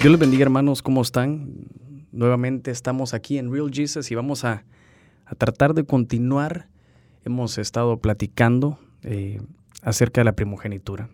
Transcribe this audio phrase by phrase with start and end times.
[0.00, 1.50] Dios les bendiga hermanos, ¿cómo están?
[2.12, 4.64] Nuevamente estamos aquí en Real Jesus y vamos a,
[5.38, 6.68] tratar de continuar.
[7.24, 9.40] Hemos estado platicando eh,
[9.82, 11.08] acerca de la primogenitura.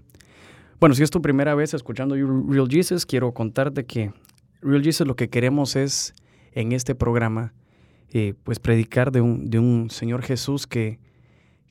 [0.81, 4.13] Bueno, si es tu primera vez escuchando Real Jesus, quiero contarte que
[4.61, 6.15] Real Jesus lo que queremos es
[6.53, 7.55] en este programa
[8.11, 10.99] eh, pues predicar de un, de un Señor Jesús que,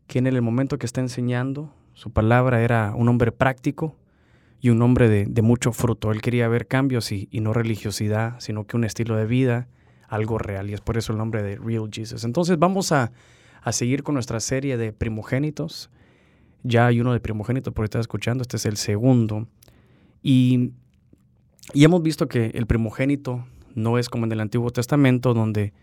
[0.08, 3.95] que en el momento que está enseñando su palabra era un hombre práctico,
[4.63, 6.13] y un hombre de, mucho fruto.
[6.13, 9.67] Él quería ver cambios y, no religiosidad, sino que un estilo de vida,
[10.08, 10.70] algo real.
[10.70, 12.23] Y es por eso el nombre de Real Jesus.
[12.23, 13.12] Entonces vamos a,
[13.71, 15.90] seguir con nuestra serie de primogénitos.
[16.63, 19.49] Ya hay uno de primogénitos por estar escuchando, este es el segundo.
[20.21, 20.71] Y,
[21.73, 23.45] hemos visto que el primogénito
[23.76, 25.73] no es como en el Antiguo Testamento, donde,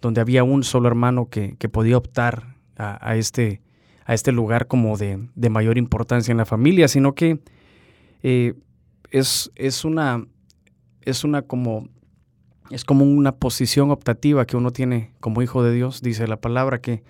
[0.00, 3.60] donde había un solo hermano que, podía optar a, este,
[4.06, 7.40] a este lugar como de, de mayor importancia en la familia, sino que
[8.22, 8.54] eh,
[9.10, 10.26] es, es, una,
[11.02, 11.88] es una como,
[12.70, 16.80] es como una posición optativa que uno tiene como hijo de Dios, dice la palabra
[16.80, 17.02] que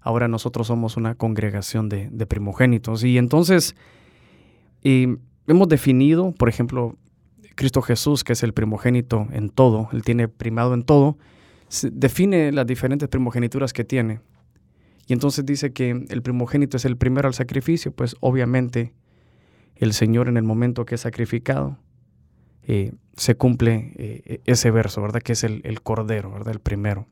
[0.00, 3.04] ahora nosotros somos una congregación de, primogénitos.
[3.04, 3.74] Y entonces
[4.82, 6.96] eh, hemos definido, por ejemplo,
[7.54, 11.18] Cristo Jesús, que es el primogénito en todo, Él tiene primado en todo,
[11.92, 14.20] define las diferentes primogenituras que tiene.
[15.06, 18.94] Y entonces dice que el primogénito es el primero al sacrificio, pues obviamente
[19.76, 21.78] el Señor en el momento que es sacrificado,
[22.64, 25.20] eh, se cumple eh, ese verso, ¿verdad?
[25.20, 26.52] Que es el, Cordero, ¿verdad?
[26.52, 27.06] El primero.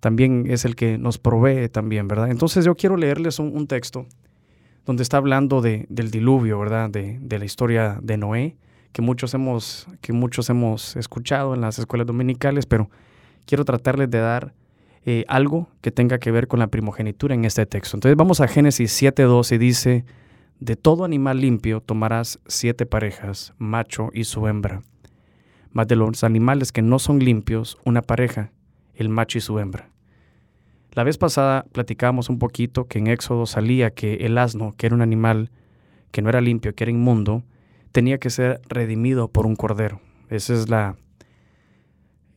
[0.00, 2.30] También es el que nos provee también, ¿verdad?
[2.30, 4.06] Entonces yo quiero leerles un, texto
[4.86, 6.88] donde está hablando de, del diluvio, ¿verdad?
[6.88, 8.56] De, la historia de Noé,
[8.92, 12.88] que muchos, hemos, que muchos hemos escuchado en las escuelas dominicales, pero
[13.44, 14.54] quiero tratarles de dar
[15.04, 17.96] eh, algo que tenga que ver con la primogenitura en este texto.
[17.96, 20.04] Entonces vamos a Génesis 7.2 y dice,
[20.60, 24.82] de todo animal limpio tomarás siete parejas, macho y su hembra.
[25.70, 28.50] Mas de los animales que no son limpios, una pareja,
[28.94, 29.90] el macho y su hembra.
[30.92, 34.96] La vez pasada platicábamos un poquito que en Éxodo salía que el asno, que era
[34.96, 35.50] un animal
[36.10, 37.44] que no era limpio, que era inmundo,
[37.92, 40.00] tenía que ser redimido por un cordero.
[40.28, 40.96] Ese es la,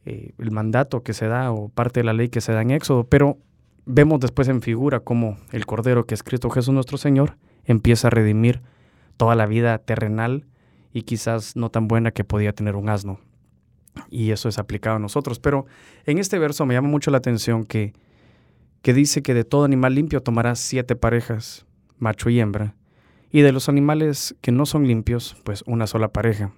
[0.05, 2.71] eh, el mandato que se da o parte de la ley que se da en
[2.71, 3.05] Éxodo.
[3.05, 3.39] Pero
[3.85, 8.11] vemos después en figura como el cordero que es Cristo Jesús nuestro Señor empieza a
[8.11, 8.61] redimir
[9.17, 10.45] toda la vida terrenal
[10.93, 13.19] y quizás no tan buena que podía tener un asno.
[14.09, 15.39] Y eso es aplicado a nosotros.
[15.39, 15.65] Pero
[16.05, 17.93] en este verso me llama mucho la atención que,
[18.81, 21.65] que dice que de todo animal limpio tomarás siete parejas,
[21.97, 22.75] macho y hembra,
[23.31, 26.51] y de los animales que no son limpios, pues una sola pareja.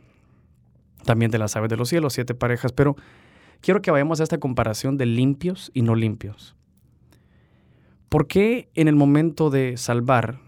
[1.05, 2.71] También de las aves de los cielos, siete parejas.
[2.71, 2.95] Pero
[3.61, 6.55] quiero que vayamos a esta comparación de limpios y no limpios.
[8.09, 10.39] ¿Por qué en el momento de salvar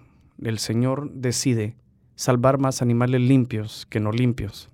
[0.41, 1.75] el Señor decide
[2.15, 4.69] salvar más animales limpios que no limpios.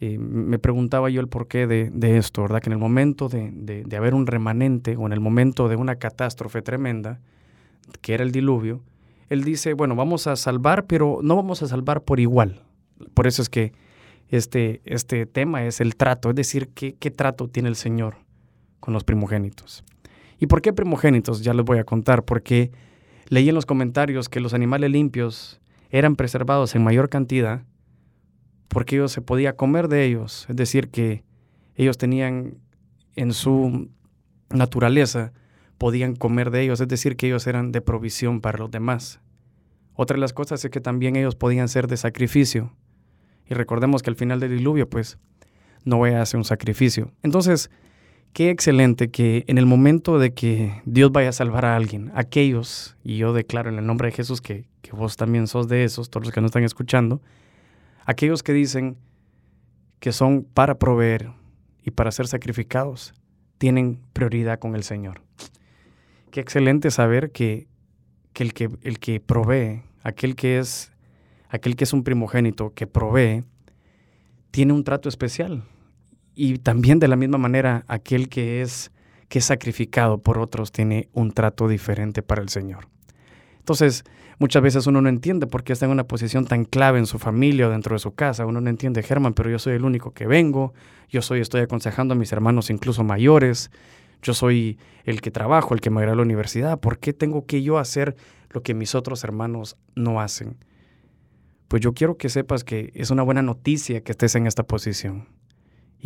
[0.00, 2.60] me preguntaba yo el porqué de, de esto, ¿verdad?
[2.60, 5.96] Que en el momento de, de, haber un remanente o en el momento de una
[5.96, 7.20] catástrofe tremenda,
[8.00, 8.82] que era el diluvio,
[9.28, 12.62] él dice, bueno, vamos a salvar, pero no vamos a salvar por igual.
[13.14, 13.72] Por eso es que
[14.28, 18.16] este, este tema es el trato, es decir, ¿qué, qué trato tiene el Señor
[18.86, 19.84] con los primogénitos.
[20.38, 21.42] ¿Y por qué primogénitos?
[21.42, 22.70] Ya les voy a contar, porque
[23.28, 25.60] Leí en los comentarios que los animales limpios
[25.90, 27.64] eran preservados en mayor cantidad
[28.68, 31.24] porque ellos se podía comer de ellos, es decir, que
[31.76, 32.58] ellos tenían
[33.14, 33.90] en su
[34.50, 35.32] naturaleza,
[35.78, 39.20] podían comer de ellos, es decir, que ellos eran de provisión para los demás.
[39.94, 42.72] Otra de las cosas es que también ellos podían ser de sacrificio.
[43.48, 45.18] Y recordemos que al final del diluvio, pues,
[45.84, 47.12] Noé hace un sacrificio.
[47.22, 47.70] Entonces,
[48.36, 52.94] Qué excelente que en el momento de que Dios vaya a salvar a alguien, aquellos,
[53.02, 56.26] y yo declaro en el nombre de Jesús que, vos también sos de esos, todos
[56.26, 57.22] los que nos están escuchando,
[58.04, 58.98] aquellos que dicen
[60.00, 61.30] que son para proveer
[61.82, 63.14] y para ser sacrificados,
[63.56, 65.22] tienen prioridad con el Señor.
[66.30, 67.68] Qué excelente saber que,
[68.34, 70.92] el que el que provee, aquel que es
[71.48, 73.44] aquel que es un primogénito que provee,
[74.50, 75.64] tiene un trato especial
[76.36, 78.92] y también de la misma manera aquel que es
[79.28, 82.86] que es sacrificado por otros tiene un trato diferente para el Señor.
[83.58, 84.04] Entonces,
[84.38, 87.18] muchas veces uno no entiende por qué está en una posición tan clave en su
[87.18, 88.46] familia o dentro de su casa.
[88.46, 90.74] Uno no entiende, Germán, pero yo soy el único que vengo,
[91.08, 93.72] yo soy, estoy aconsejando a mis hermanos incluso mayores,
[94.22, 96.78] yo soy el que trabajo, el que me irá a la universidad.
[96.78, 98.14] ¿Por qué tengo que yo hacer
[98.50, 100.56] lo que mis otros hermanos no hacen?
[101.66, 105.26] Pues yo quiero que sepas que es una buena noticia que estés en esta posición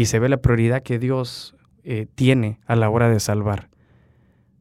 [0.01, 1.55] y se ve la prioridad que Dios
[1.85, 3.69] eh, tiene a la hora de salvar.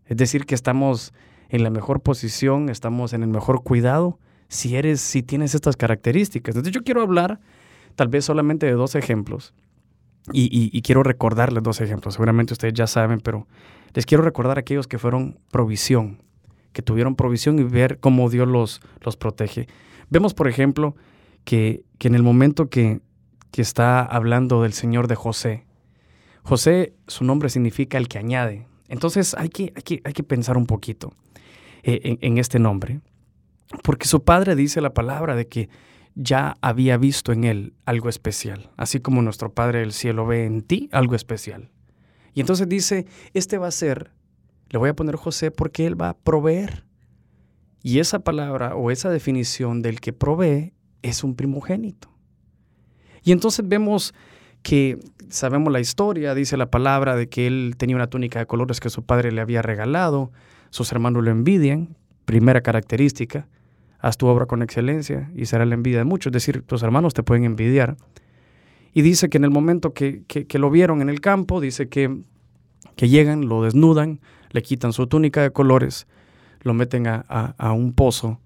[0.06, 1.13] Es decir, que estamos
[1.47, 4.19] en la mejor posición, estamos en el mejor cuidado
[4.50, 6.56] si eres, si tienes estas características.
[6.56, 7.39] Entonces yo quiero hablar
[7.95, 9.53] tal vez solamente de dos ejemplos.
[10.33, 12.15] Y, quiero recordarles dos ejemplos.
[12.15, 13.47] Seguramente ustedes ya saben, pero
[13.94, 16.21] les quiero recordar a aquellos que fueron provisión,
[16.74, 19.68] que tuvieron provisión y ver cómo Dios los, los protege.
[20.09, 20.97] Vemos, por ejemplo,
[21.45, 23.00] que, en el momento que,
[23.57, 25.66] está hablando del Señor de José,
[26.44, 28.68] José, su nombre significa el que añade.
[28.88, 29.74] Entonces hay que,
[30.04, 31.13] hay que, pensar un poquito
[31.84, 33.01] eh, en, este nombre,
[33.84, 35.69] porque su padre dice la palabra de que
[36.16, 40.63] ya había visto en él algo especial, así como nuestro Padre del cielo ve en
[40.63, 41.69] ti algo especial.
[42.34, 44.12] Y entonces dice, este va a ser,
[44.69, 46.84] le voy a poner José porque él va a proveer.
[47.84, 50.74] Y esa palabra o esa definición del que provee
[51.04, 52.10] es un primogénito.
[53.24, 54.13] Y entonces vemos
[54.62, 55.00] que
[55.30, 58.89] sabemos la historia, dice la palabra de que él tenía una túnica de colores que
[58.89, 60.31] su padre le había regalado,
[60.69, 61.95] sus hermanos lo envidian,
[62.25, 63.48] primera característica,
[64.00, 67.13] haz tu obra con excelencia y será la envidia de muchos, es decir, tus hermanos
[67.13, 67.98] te pueden envidiar.
[68.94, 70.24] Y dice que en el momento que,
[70.54, 72.22] lo vieron en el campo, dice que,
[72.95, 74.19] que, llegan, lo desnudan,
[74.51, 76.07] le quitan su túnica de colores,
[76.62, 78.39] lo meten a, a un pozo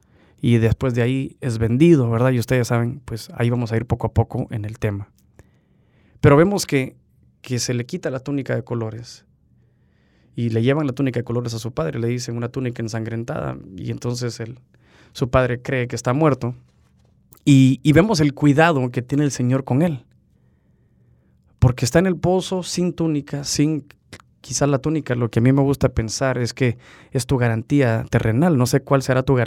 [0.46, 2.32] y después de ahí es vendido, ¿verdad?
[2.32, 5.10] Y ustedes saben, pues ahí vamos a ir poco a poco en el tema.
[6.20, 6.98] Pero vemos que,
[7.42, 9.26] que se le quita la túnica de colores
[10.36, 13.58] y le llevan la túnica de colores a su padre, le dicen una túnica ensangrentada
[13.78, 14.60] y entonces él,
[15.14, 16.56] su padre cree que está muerto
[17.46, 20.04] y, y vemos el cuidado que tiene el Señor con él.
[21.58, 23.86] Porque está en el pozo sin túnica, sin
[24.44, 26.78] quizás la túnica, lo que a mí me gusta pensar es que
[27.12, 28.58] es tu garantía terrenal.
[28.58, 29.38] No sé cuál será tu,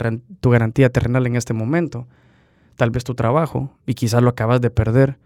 [0.41, 2.07] tu garantía terrenal en este momento.
[2.75, 5.19] Tal vez tu trabajo y quizás lo acabas de perder.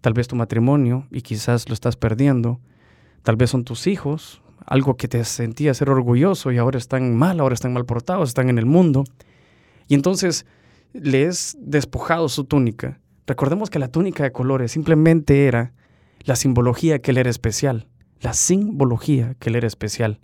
[0.00, 2.60] Tal vez tu matrimonio y quizás lo estás perdiendo.
[3.24, 7.40] Tal vez son tus hijos, algo que te sentía ser orgulloso y ahora están mal,
[7.40, 9.02] ahora están mal portados, están en el mundo.
[9.88, 10.46] Y entonces
[10.92, 13.00] le es despojado su túnica.
[13.26, 15.72] Recordemos que la túnica de colores simplemente era
[16.20, 17.88] la simbología que él era especial
[18.20, 20.20] la simbología que él era especial,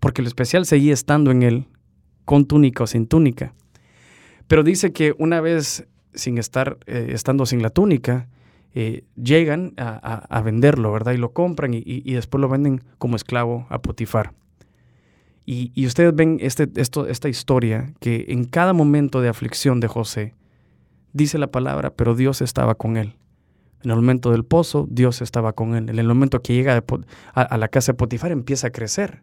[0.00, 1.66] porque lo especial seguía estando en él,
[2.24, 3.54] con túnica o sin túnica.
[4.46, 8.28] Pero dice que una vez sin estar, eh, estando sin la túnica,
[8.74, 11.12] eh, llegan a, venderlo, ¿verdad?
[11.12, 14.34] Y lo compran y, después lo venden como esclavo a Potifar.
[15.46, 20.34] Y, ustedes ven este, esto, esta historia que en cada momento de aflicción de José,
[21.12, 23.16] dice la palabra, pero Dios estaba con él.
[23.84, 25.88] En el momento del pozo, Dios estaba con él.
[25.88, 26.82] En el momento que llega
[27.34, 29.22] a, la casa de Potifar, empieza a crecer.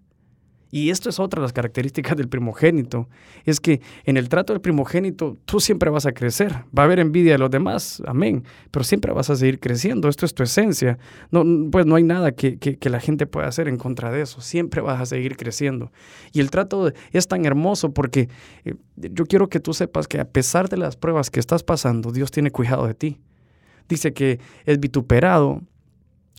[0.71, 3.07] Y esto es otra de las características del primogénito.
[3.45, 6.51] Es que en el trato del primogénito tú siempre vas a crecer.
[6.77, 8.43] Va a haber envidia de los demás, amén.
[8.71, 10.09] Pero siempre vas a seguir creciendo.
[10.09, 10.97] Esto es tu esencia.
[11.31, 14.41] No, pues no hay nada que, que, la gente pueda hacer en contra de eso.
[14.41, 15.91] Siempre vas a seguir creciendo.
[16.33, 18.29] Y el trato es tan hermoso porque
[18.65, 22.11] eh, yo quiero que tú sepas que a pesar de las pruebas que estás pasando,
[22.11, 23.19] Dios tiene cuidado de ti
[23.87, 25.61] dice que es vituperado,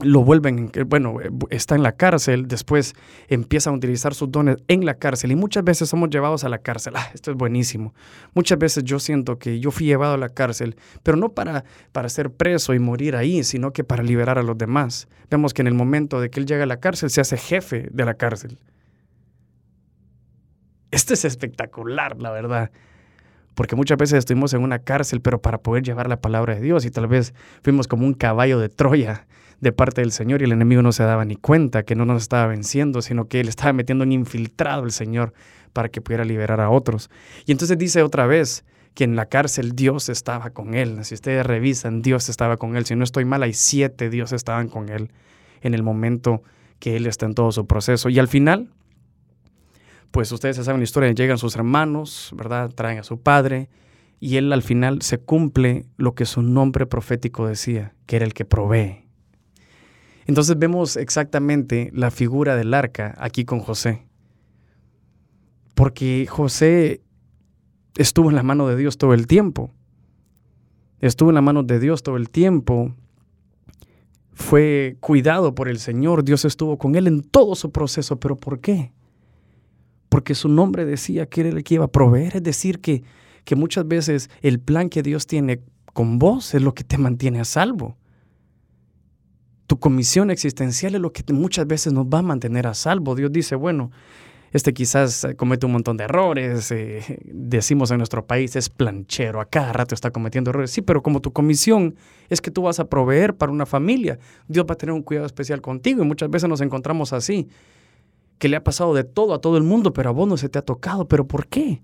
[0.00, 1.16] lo vuelven, bueno,
[1.48, 2.92] está en la cárcel, después
[3.28, 6.58] empieza a utilizar sus dones en la cárcel y muchas veces somos llevados a la
[6.58, 6.94] cárcel.
[6.96, 7.94] Ah, esto es buenísimo.
[8.34, 12.10] Muchas veces yo siento que yo fui llevado a la cárcel, pero no para, para
[12.10, 15.08] ser preso y morir ahí, sino que para liberar a los demás.
[15.30, 17.88] Vemos que en el momento de que él llega a la cárcel se hace jefe
[17.90, 18.58] de la cárcel.
[20.90, 22.70] Esto es espectacular, la verdad
[23.56, 26.84] porque muchas veces estuvimos en una cárcel, pero para poder llevar la palabra de Dios
[26.84, 29.26] y tal vez fuimos como un caballo de Troya
[29.60, 32.22] de parte del Señor y el enemigo no se daba ni cuenta que no nos
[32.22, 35.32] estaba venciendo, sino que él estaba metiendo un infiltrado el Señor
[35.72, 37.10] para que pudiera liberar a otros.
[37.46, 41.02] Y entonces dice otra vez que en la cárcel Dios estaba con él.
[41.06, 42.84] Si ustedes revisan, Dios estaba con él.
[42.84, 45.10] Si no estoy mal, hay siete Dios estaban con él
[45.62, 46.42] en el momento
[46.78, 48.10] que él está en todo su proceso.
[48.10, 48.68] Y al final,
[50.10, 52.70] pues ustedes saben la historia, llegan sus hermanos, ¿verdad?
[52.70, 53.68] Traen a su padre
[54.20, 58.34] y él al final se cumple lo que su nombre profético decía, que era el
[58.34, 59.06] que provee.
[60.26, 64.06] Entonces vemos exactamente la figura del arca aquí con José.
[65.74, 67.02] Porque José
[67.96, 69.72] estuvo en la mano de Dios todo el tiempo.
[71.00, 72.94] Estuvo en la mano de Dios todo el tiempo.
[74.32, 76.24] Fue cuidado por el Señor.
[76.24, 78.18] Dios estuvo con él en todo su proceso.
[78.18, 78.92] ¿Pero por qué?
[80.16, 83.02] Porque su nombre decía que era el que iba a proveer, es decir, que,
[83.44, 85.60] que muchas veces el plan que Dios tiene
[85.92, 87.98] con vos es lo que te mantiene a salvo.
[89.66, 93.14] Tu comisión existencial es lo que muchas veces nos va a mantener a salvo.
[93.14, 93.90] Dios dice, bueno,
[94.52, 99.44] este quizás comete un montón de errores, eh, decimos en nuestro país es planchero, a
[99.44, 100.70] cada rato está cometiendo errores.
[100.70, 101.94] Sí, pero como tu comisión
[102.30, 104.18] es que tú vas a proveer para una familia,
[104.48, 107.50] Dios va a tener un cuidado especial contigo y muchas veces nos encontramos así
[108.38, 110.48] que le ha pasado de todo a todo el mundo, pero a vos no se
[110.48, 111.08] te ha tocado.
[111.08, 111.82] ¿Pero por qué?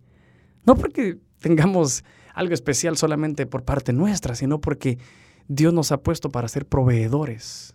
[0.64, 2.04] No porque tengamos
[2.34, 4.98] algo especial solamente por parte nuestra, sino porque
[5.48, 7.74] Dios nos ha puesto para ser proveedores.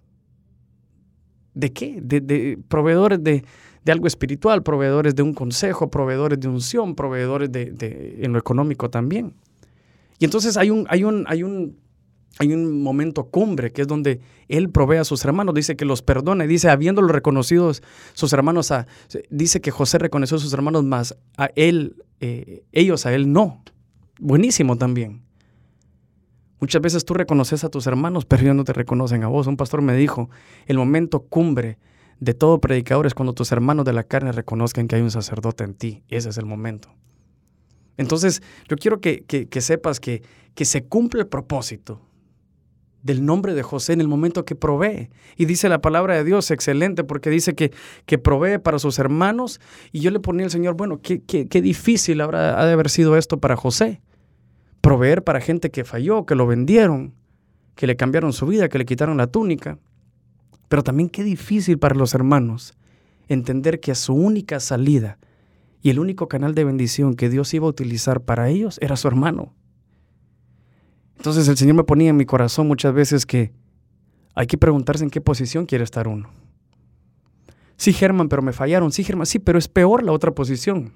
[1.53, 2.00] ¿De qué?
[2.01, 3.43] De, proveedores de,
[3.88, 9.34] algo espiritual, proveedores de un consejo, proveedores de unción, proveedores de, en lo económico también.
[10.19, 11.77] Y entonces hay un, hay un, hay un,
[12.39, 16.01] hay un momento cumbre que es donde él provee a sus hermanos, dice que los
[16.01, 17.82] perdona, y dice, habiéndolo reconocidos
[18.13, 18.72] sus hermanos,
[19.29, 23.63] dice que José reconoció a sus hermanos más, a él, eh, ellos a él no.
[24.20, 25.24] Buenísimo también.
[26.60, 29.46] Muchas veces tú reconoces a tus hermanos, pero ellos no te reconocen a vos.
[29.46, 30.29] Un pastor me dijo,
[30.65, 31.77] el momento cumbre
[32.20, 35.63] de todo predicador es cuando tus hermanos de la carne reconozcan que hay un sacerdote
[35.63, 36.03] en ti.
[36.10, 36.89] Ese es el momento.
[37.96, 39.24] Entonces, yo quiero que,
[39.60, 40.24] sepas que
[40.65, 42.01] se cumple el propósito
[43.08, 45.10] del nombre de José en el momento que provee.
[45.36, 47.72] Y dice la palabra de Dios, excelente, porque dice que,
[48.06, 49.60] que provee para sus hermanos.
[49.92, 53.18] Y yo le ponía al Señor, bueno, qué, qué, difícil habrá, ha de haber sido
[53.18, 54.02] esto para José
[54.82, 57.14] proveer para gente que falló, que lo vendieron,
[57.76, 59.80] que le cambiaron su vida, que le quitaron la túnica.
[60.70, 62.78] Pero también qué difícil para los hermanos
[63.28, 65.18] entender que su única salida
[65.82, 69.10] y el único canal de bendición que Dios iba a utilizar para ellos era su
[69.10, 69.54] hermano.
[71.18, 73.52] Entonces el Señor me ponía en mi corazón muchas veces que
[74.36, 76.30] hay que preguntarse en qué posición quiere estar uno.
[77.76, 78.92] Sí, Germán, pero me fallaron.
[78.92, 80.94] Sí, Germán, sí, pero es peor la otra posición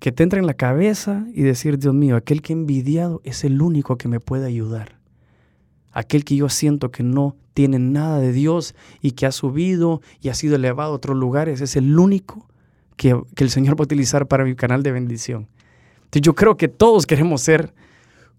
[0.00, 3.44] que te entra en la cabeza y decir, Dios mío, aquel que he envidiado es
[3.44, 4.98] el único que me puede ayudar.
[5.92, 10.30] Aquel que yo siento que no tiene nada de Dios y que ha subido y
[10.30, 12.48] ha sido elevado a otros lugares, es el único
[12.96, 15.48] que, el Señor va a utilizar para mi canal de bendición.
[16.12, 17.74] Yo creo que todos queremos ser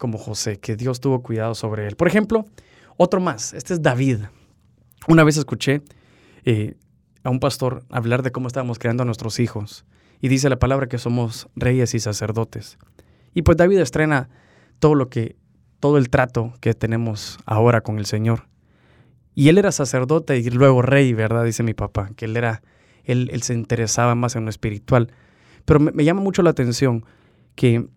[0.01, 1.95] como José, que Dios tuvo cuidado sobre él.
[1.95, 2.47] Por ejemplo,
[2.97, 4.21] otro más, este es David.
[5.07, 5.83] Una vez escuché
[6.43, 6.73] eh,
[7.23, 9.85] a un pastor hablar de cómo estábamos creando a nuestros hijos
[10.19, 12.79] y dice la palabra que somos reyes y sacerdotes.
[13.35, 14.29] Y pues David estrena
[14.79, 15.35] todo lo que,
[15.79, 18.47] todo el trato que tenemos ahora con el Señor.
[19.35, 21.45] Y él era sacerdote y luego rey, ¿verdad?
[21.45, 22.63] Dice mi papá, que él era,
[23.03, 25.11] él, él se interesaba más en lo espiritual.
[25.65, 27.05] Pero me, llama mucho la atención
[27.53, 27.87] que,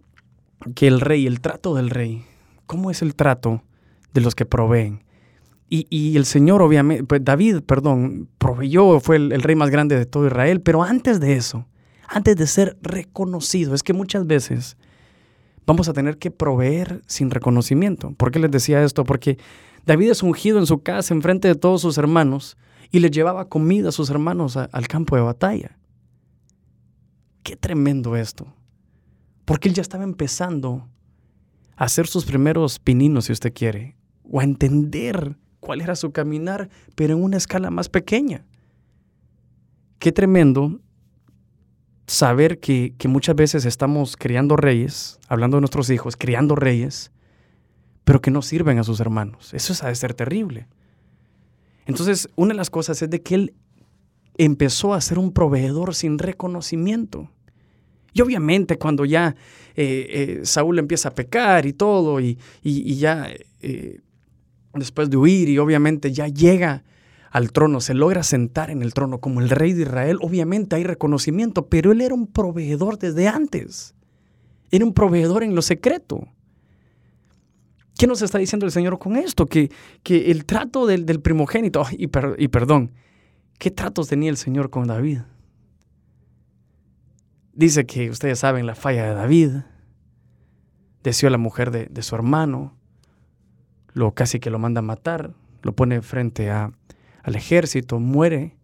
[0.74, 2.24] que el rey, el trato del rey,
[2.66, 3.62] ¿cómo es el trato
[4.12, 5.04] de los que proveen?
[5.68, 10.06] Y, y, el Señor, obviamente, pues David, perdón, proveyó, fue el, rey más grande de
[10.06, 11.66] todo Israel, pero antes de eso,
[12.06, 13.74] antes de ser reconocido.
[13.74, 14.76] Es que muchas veces
[15.66, 18.12] vamos a tener que proveer sin reconocimiento.
[18.12, 19.04] ¿Por qué les decía esto?
[19.04, 19.38] Porque
[19.86, 22.56] David es ungido en su casa en frente de todos sus hermanos
[22.90, 25.78] y le llevaba comida a sus hermanos al campo de batalla.
[27.42, 28.46] Qué tremendo esto.
[29.44, 30.88] Porque él ya estaba empezando
[31.76, 36.68] a hacer sus primeros pininos, si usted quiere, o a entender cuál era su caminar,
[36.94, 38.44] pero en una escala más pequeña.
[39.98, 40.80] Qué tremendo
[42.06, 47.10] saber que, muchas veces estamos criando reyes, hablando de nuestros hijos, criando reyes,
[48.04, 49.54] pero que no sirven a sus hermanos.
[49.54, 50.68] Eso es ha de ser terrible.
[51.86, 53.54] Entonces, una de las cosas es de que él
[54.36, 57.30] empezó a ser un proveedor sin reconocimiento.
[58.14, 59.34] Y obviamente cuando ya
[59.74, 63.28] eh, eh, Saúl empieza a pecar y todo, y, ya
[63.60, 64.00] eh,
[64.72, 66.84] después de huir, y obviamente ya llega
[67.30, 70.84] al trono, se logra sentar en el trono como el rey de Israel, obviamente hay
[70.84, 73.94] reconocimiento, pero él era un proveedor desde antes.
[74.70, 76.28] Era un proveedor en lo secreto.
[77.98, 79.46] ¿Qué nos está diciendo el Señor con esto?
[79.46, 79.70] Que,
[80.04, 82.04] que el trato del, primogénito, y,
[82.38, 82.92] y, perdón,
[83.58, 85.20] ¿qué tratos tenía el Señor con David?
[87.54, 89.50] Dice que ustedes saben la falla de David,
[91.02, 92.76] deseó a la mujer de, de su hermano,
[93.92, 96.72] lo casi que lo manda a matar, lo pone frente a,
[97.22, 98.56] al ejército, muere.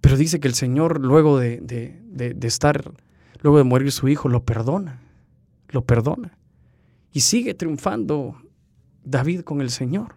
[0.00, 2.92] Pero dice que el Señor, luego de, de, estar,
[3.40, 5.02] luego de morir su hijo, lo perdona,
[5.68, 6.38] lo perdona.
[7.12, 8.40] Y sigue triunfando
[9.04, 10.14] David con el Señor.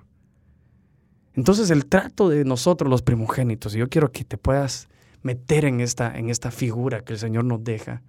[1.34, 4.88] Entonces el trato de nosotros los primogénitos, y yo quiero que te puedas
[5.24, 8.04] meter en esta, en esta figura que el Señor nos deja,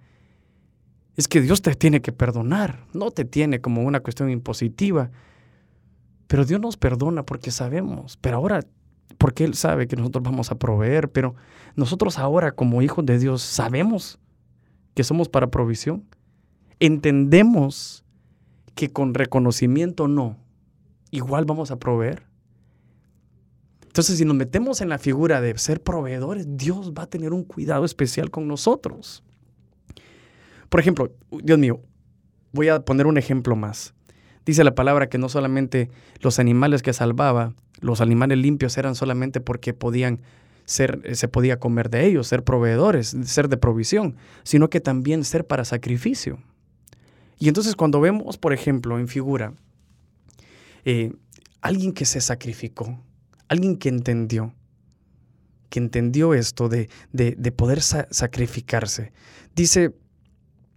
[1.15, 5.11] es que Dios te tiene que perdonar, no te tiene como una cuestión impositiva,
[6.27, 8.61] pero Dios nos perdona porque sabemos, pero ahora,
[9.17, 11.35] porque Él sabe que nosotros vamos a proveer, pero
[11.75, 14.19] nosotros ahora como hijos de Dios sabemos
[14.93, 16.05] que somos para provisión.
[16.79, 18.03] Entendemos
[18.75, 20.37] que con reconocimiento no,
[21.11, 22.23] igual vamos a proveer.
[23.95, 27.45] Entonces, si nos metemos en la figura de ser proveedores, Dios va a tener un
[27.45, 29.23] cuidado especial con nosotros.
[30.67, 31.79] Por ejemplo, Dios mío,
[32.51, 33.93] voy a poner un ejemplo más.
[34.45, 39.39] Dice la palabra que no solamente los animales que salvaba, los animales limpios eran solamente
[39.39, 40.19] porque podían
[40.65, 45.23] ser, eh, se podía comer de ellos, ser proveedores, ser de provisión, sino que también
[45.23, 46.39] ser para sacrificio.
[47.39, 49.53] Y entonces cuando vemos, por ejemplo, en figura,
[50.83, 51.13] eh,
[51.61, 52.99] alguien que se sacrificó,
[53.47, 54.53] alguien que entendió,
[55.69, 59.11] que entendió esto de, de, poder sacrificarse.
[59.55, 59.95] Dice,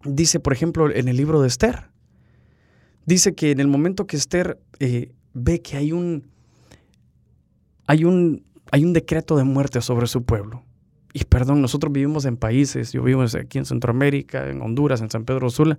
[0.05, 1.91] dice, por ejemplo, en el libro de Esther,
[3.07, 6.31] dice que en el momento que Esther eh, ve que hay un,
[7.87, 10.65] hay, un, hay un decreto de muerte sobre su pueblo,
[11.13, 15.25] y perdón, nosotros vivimos en países, yo vivo aquí en Centroamérica, en Honduras, en San
[15.25, 15.79] Pedro Sula,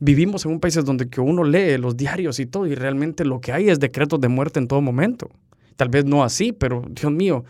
[0.00, 3.40] vivimos en un país donde que uno lee los diarios y todo, y realmente lo
[3.40, 5.30] que hay es decretos de muerte en todo momento.
[5.76, 7.44] Tal vez no así, pero Dios mío,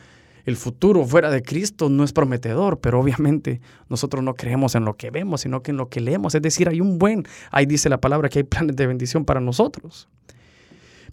[0.44, 4.96] el futuro fuera de Cristo no es prometedor, pero obviamente nosotros no creemos en lo
[4.96, 6.34] que vemos, sino que en lo que leemos.
[6.34, 9.40] Es decir, hay un buen, ahí dice la palabra que hay planes de bendición para
[9.40, 10.08] nosotros.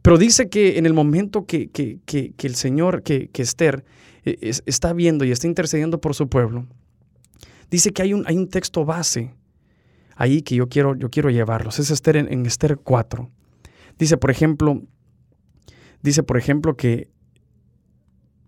[0.02, 3.86] Pero dice que en el momento que, que, que, el Señor, que, Esther
[4.26, 6.66] eh, está viendo y está intercediendo por su pueblo,
[7.70, 9.32] dice que hay un, hay un texto base
[10.16, 11.80] ahí que yo quiero, yo quiero llevarlos.
[11.80, 13.30] Es Esther en, en Esther 4.
[14.00, 14.82] Dice, por ejemplo,
[16.02, 17.10] dice, por ejemplo, que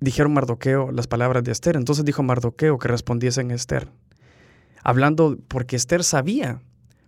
[0.04, 1.78] dijeron Mardoqueo las palabras de Esther.
[1.78, 3.88] Entonces dijo Mardoqueo que respondiesen Esther.
[4.84, 6.62] Hablando porque Esther sabía.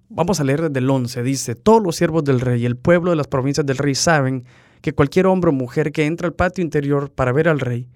[0.08, 1.24] Vamos a leer desde el 11.
[1.24, 4.46] Dice, todos los siervos del rey y el pueblo de las provincias del rey saben
[4.82, 7.90] que cualquier hombre o mujer que entra al patio interior para ver al rey,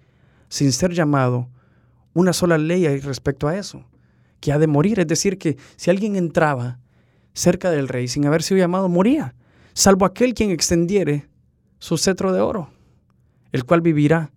[0.49, 1.49] sin ser llamado,
[2.13, 3.85] una sola ley hay respecto a eso,
[4.39, 4.99] que ha de morir.
[4.99, 6.79] Es decir, que si alguien entraba
[7.33, 9.35] cerca del rey sin haber sido llamado, moría,
[9.73, 11.29] salvo aquel quien extendiere
[11.79, 12.69] su cetro de oro,
[13.51, 14.31] el cual vivirá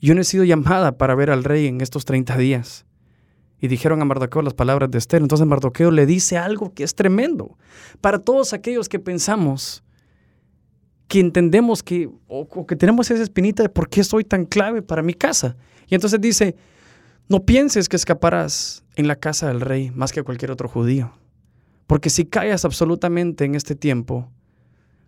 [0.00, 2.86] yo no he sido llamada para ver al rey en estos 30 días.
[3.58, 5.22] Y dijeron a Mardoqueo las palabras de Esther.
[5.22, 7.56] Entonces Mardoqueo le dice algo que es tremendo.
[8.00, 9.82] Para todos aquellos que pensamos,
[11.08, 15.02] que entendemos que, o, que tenemos esa espinita de por qué soy tan clave para
[15.02, 15.56] mi casa.
[15.88, 16.54] Y entonces dice,
[17.28, 21.12] no pienses que escaparás en la casa del rey más que cualquier otro judío.
[21.86, 24.30] Porque si callas absolutamente en este tiempo,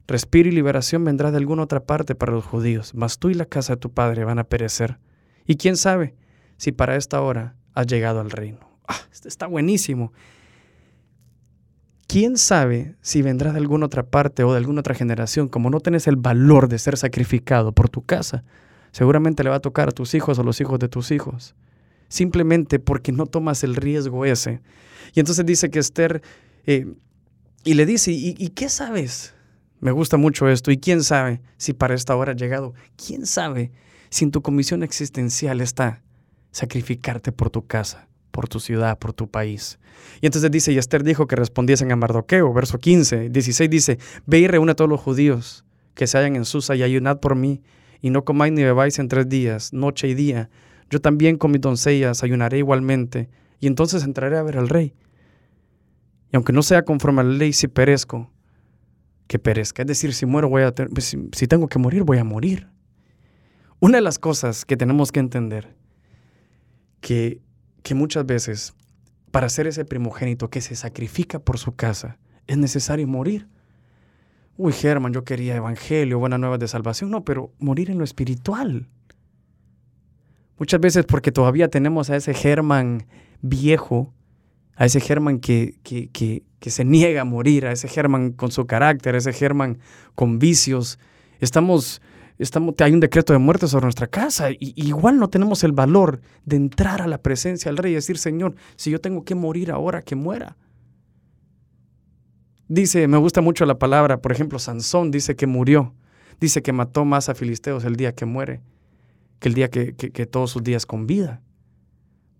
[0.09, 3.45] Respiro y liberación vendrá de alguna otra parte para los judíos, mas tú y la
[3.45, 4.99] casa de tu padre van a perecer.
[5.47, 6.15] Y quién sabe
[6.57, 8.59] si para esta hora has llegado al reino.
[8.89, 10.15] Ah, este está buenísimo.
[12.07, 15.47] ¿Quién sabe si vendrá de alguna otra parte o de alguna otra generación?
[15.47, 18.45] Como no tienes el valor de ser sacrificado por tu casa,
[18.93, 21.55] seguramente le va a tocar a tus hijos o los hijos de tus hijos.
[22.09, 24.63] Simplemente porque no tomas el riesgo ese.
[25.13, 26.23] Y entonces dice que Esther,
[26.65, 26.87] eh,
[27.63, 29.35] y le dice, ¿y, ¿y qué sabes?
[29.81, 33.71] Me gusta mucho esto y quién sabe si para esta hora ha llegado, quién sabe
[34.11, 36.03] si en tu comisión existencial está
[36.51, 39.79] sacrificarte por tu casa, por tu ciudad, por tu país.
[40.21, 44.41] Y entonces dice, y Esther dijo que respondiesen a Mardoqueo, verso 15, 16 dice, ve
[44.41, 45.65] y reúne a todos los judíos
[45.95, 47.63] que se hallan en Susa y ayunad por mí,
[48.01, 50.51] y no comáis ni bebáis en tres días, noche y día.
[50.91, 53.29] Yo también con mis doncellas ayunaré igualmente,
[53.61, 54.95] y entonces entraré a ver al rey.
[56.33, 58.31] Y aunque no sea conforme a la ley, si perezco,
[59.29, 59.83] que perezca.
[59.83, 62.69] Es decir, si muero, voy a pues, si tengo que morir, voy a morir.
[63.79, 65.77] Una de las cosas que tenemos que entender,
[67.01, 67.41] que,
[67.85, 68.75] que muchas veces
[69.31, 73.47] para ser ese primogénito que se sacrifica por su casa, es necesario morir.
[74.57, 77.11] Uy, Germán, yo quería evangelio, buenas nuevas de salvación.
[77.11, 78.89] No, pero morir en lo espiritual.
[80.59, 83.07] Muchas veces porque todavía tenemos a ese Germán
[83.41, 84.13] viejo
[84.79, 89.17] a ese Germán que, que, se niega a morir, a ese Germán con su carácter,
[89.17, 89.79] a ese Germán
[90.15, 91.01] con vicios.
[91.41, 92.01] Estamos,
[92.39, 96.21] estamos, hay un decreto de muerte sobre nuestra casa y igual no tenemos el valor
[96.45, 99.73] de entrar a la presencia del rey y decir, Señor, si yo tengo que morir
[99.73, 100.57] ahora, que muera.
[102.69, 105.93] Dice, me gusta mucho la palabra, por ejemplo, Sansón dice que murió,
[106.39, 108.61] dice que mató más a filisteos el día que muere
[109.41, 111.43] que el día que, que todos sus días con vida.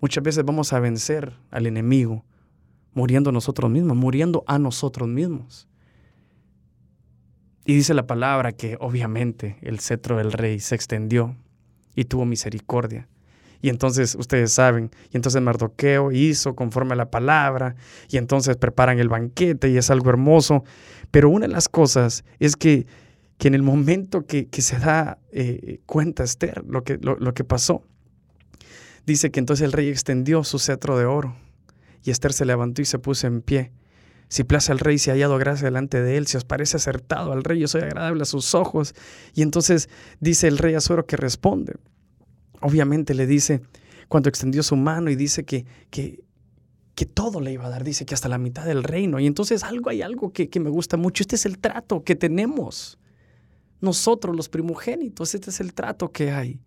[0.01, 2.25] Muchas veces vamos a vencer al enemigo
[2.99, 5.69] muriendo nosotros mismos, muriendo a nosotros mismos.
[7.65, 11.37] Y dice la palabra que obviamente el cetro del rey se extendió
[11.95, 13.07] y tuvo misericordia.
[13.63, 17.77] Y entonces ustedes saben, y entonces Mardoqueo hizo conforme a la palabra,
[18.09, 20.65] y entonces preparan el banquete y es algo hermoso.
[21.13, 22.89] Pero una de las cosas es que,
[23.37, 27.85] que en el momento que, se da eh, cuenta Esther lo que, lo que pasó,
[29.07, 31.35] Dice que entonces el rey extendió su cetro de oro
[32.05, 33.73] y Esther se levantó y se puso en pie.
[34.29, 37.33] Si place al rey, si ha hallado gracia delante de él, si os parece acertado
[37.33, 38.95] al rey, yo soy agradable a sus ojos.
[39.35, 39.89] Y entonces
[40.21, 41.77] dice el rey Azuero que responde.
[42.61, 43.63] Obviamente le dice,
[44.09, 46.23] cuando extendió su mano y dice que, que,
[46.95, 49.19] que todo le iba a dar, dice que hasta la mitad del reino.
[49.19, 51.23] Y entonces algo hay algo que, que me gusta mucho.
[51.23, 52.99] Este es el trato que tenemos.
[53.81, 56.61] Nosotros los primogénitos, este es el trato que hay.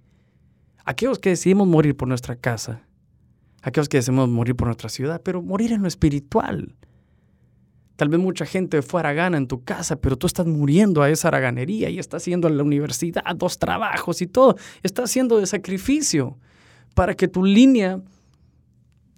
[0.83, 2.87] Aquellos que decidimos morir por nuestra casa,
[3.61, 6.75] aquellos que decidimos morir por nuestra ciudad, pero morir en lo espiritual.
[7.95, 11.27] Tal vez mucha gente fue aragana en tu casa, pero tú estás muriendo a esa
[11.27, 14.55] araganería y estás yendo a la universidad, dos trabajos y todo.
[14.81, 16.37] Estás haciendo de sacrificio
[16.95, 18.01] para que tu línea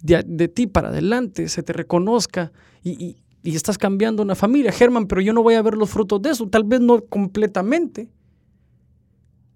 [0.02, 2.52] de, ti para adelante se te reconozca
[2.82, 4.70] y, y estás cambiando una familia.
[4.70, 8.10] Germán, pero yo no voy a ver los frutos de eso, tal vez no completamente,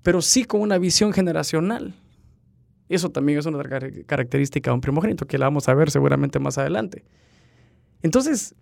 [0.03, 1.94] pero sí con una visión generacional.
[2.88, 3.62] Eso también es una
[4.07, 7.05] característica de un primogénito que la vamos a ver seguramente más adelante.
[8.03, 8.55] Entonces,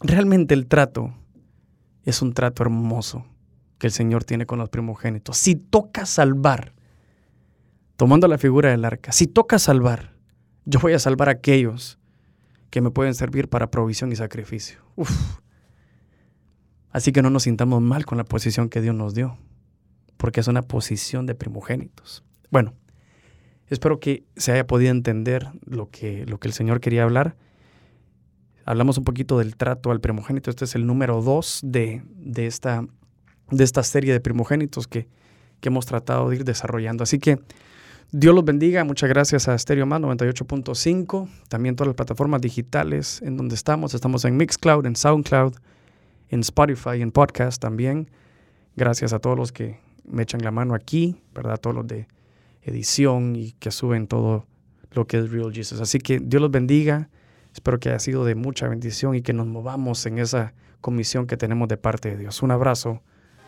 [0.00, 1.14] realmente el trato
[2.04, 3.26] es un trato hermoso
[3.78, 5.36] que el Señor tiene con los primogénitos.
[5.36, 6.74] Si toca salvar,
[7.96, 10.14] tomando la figura del arca, si toca salvar,
[10.64, 11.98] yo voy a salvar a aquellos
[12.70, 14.80] que me pueden servir para provisión y sacrificio.
[16.90, 19.38] Así que no nos sintamos mal con la posición que Dios nos dio,
[20.16, 22.24] porque es una posición de primogénitos.
[22.50, 22.74] Bueno,
[23.70, 27.36] espero que se haya podido entender lo que, lo que el Señor quería hablar.
[28.64, 30.50] Hablamos un poquito del trato al primogénito.
[30.50, 32.86] Este es el número dos de, de, esta,
[33.50, 35.08] de esta serie de primogénitos que,
[35.60, 37.02] que hemos tratado de ir desarrollando.
[37.02, 37.38] Así que
[38.10, 38.84] Dios los bendiga.
[38.84, 41.28] Muchas gracias a Stereo Man 98.5.
[41.48, 43.94] También todas las plataformas digitales en donde estamos.
[43.94, 45.54] Estamos en Mixcloud, en Soundcloud,
[46.28, 48.10] en Spotify, en podcast también.
[48.76, 51.58] Gracias a todos los que me echan la mano aquí, ¿verdad?
[51.58, 52.06] Todos los de
[52.62, 54.46] edición y que suben todo
[54.92, 55.80] lo que es Real Jesus.
[55.80, 57.10] Así que Dios los bendiga.
[57.52, 61.36] Espero que haya sido de mucha bendición y que nos movamos en esa comisión que
[61.36, 62.42] tenemos de parte de Dios.
[62.42, 63.02] Un abrazo.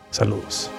[0.09, 0.71] Saludos.